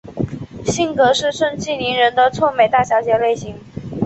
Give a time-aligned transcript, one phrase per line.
[0.65, 3.53] 性格是盛气凌人的臭美大小姐类型。